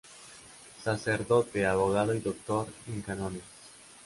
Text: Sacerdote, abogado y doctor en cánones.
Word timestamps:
Sacerdote, 0.83 1.63
abogado 1.67 2.15
y 2.15 2.21
doctor 2.21 2.67
en 2.87 3.03
cánones. 3.03 3.43